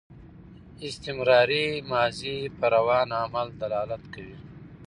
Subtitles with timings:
[0.87, 4.35] استمراري ماضي پر روان عمل دلالت کوي.